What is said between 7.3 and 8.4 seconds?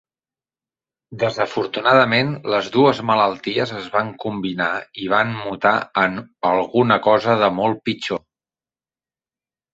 de molt pitjor.